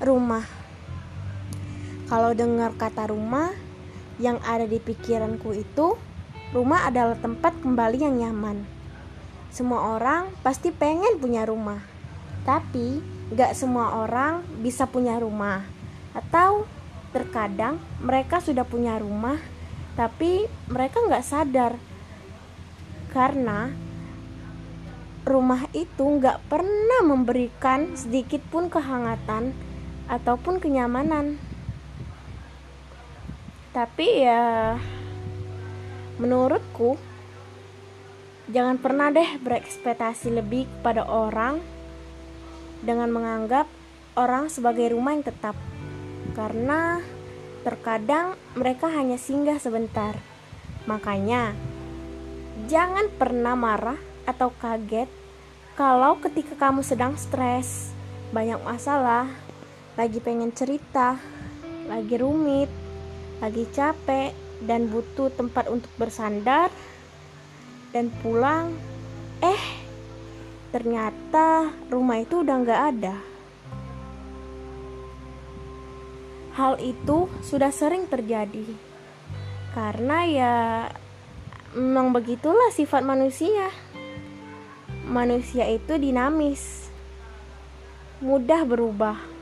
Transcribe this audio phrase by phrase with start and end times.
[0.00, 0.48] rumah.
[2.08, 3.52] Kalau dengar kata rumah,
[4.20, 5.96] yang ada di pikiranku itu
[6.52, 8.64] rumah adalah tempat kembali yang nyaman.
[9.52, 11.80] Semua orang pasti pengen punya rumah,
[12.44, 13.00] tapi
[13.32, 15.62] gak semua orang bisa punya rumah.
[16.16, 16.66] Atau
[17.14, 19.38] terkadang mereka sudah punya rumah,
[19.94, 21.72] tapi mereka gak sadar
[23.10, 23.74] karena
[25.26, 29.52] rumah itu nggak pernah memberikan sedikit pun kehangatan
[30.10, 31.38] ataupun kenyamanan.
[33.70, 34.74] Tapi ya
[36.18, 36.98] menurutku
[38.50, 41.62] jangan pernah deh berekspektasi lebih kepada orang
[42.82, 43.70] dengan menganggap
[44.18, 45.54] orang sebagai rumah yang tetap.
[46.34, 46.98] Karena
[47.62, 50.18] terkadang mereka hanya singgah sebentar.
[50.90, 51.54] Makanya
[52.66, 55.06] jangan pernah marah atau kaget
[55.78, 57.94] kalau ketika kamu sedang stres,
[58.36, 59.30] banyak masalah,
[60.00, 61.20] lagi pengen cerita,
[61.84, 62.72] lagi rumit,
[63.36, 64.32] lagi capek,
[64.64, 66.72] dan butuh tempat untuk bersandar,
[67.92, 68.72] dan pulang,
[69.44, 69.64] eh,
[70.72, 73.16] ternyata rumah itu udah nggak ada.
[76.56, 78.64] Hal itu sudah sering terjadi
[79.76, 80.56] karena ya
[81.76, 83.68] memang begitulah sifat manusia
[85.10, 86.86] manusia itu dinamis,
[88.22, 89.39] mudah berubah.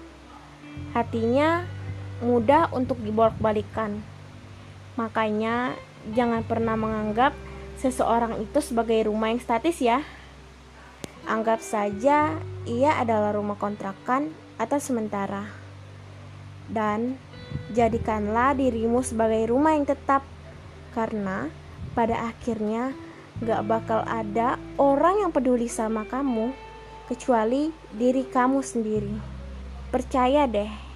[0.93, 1.65] Hatinya
[2.19, 4.03] mudah untuk dibolak-balikan.
[4.99, 5.79] Makanya
[6.15, 7.35] jangan pernah menganggap
[7.79, 10.03] seseorang itu sebagai rumah yang statis ya.
[11.29, 15.47] Anggap saja ia adalah rumah kontrakan atau sementara.
[16.67, 17.17] Dan
[17.73, 20.27] jadikanlah dirimu sebagai rumah yang tetap
[20.93, 21.49] karena
[21.95, 22.93] pada akhirnya
[23.39, 26.51] gak bakal ada orang yang peduli sama kamu
[27.07, 29.38] kecuali diri kamu sendiri.
[29.93, 30.88] Percaya deh.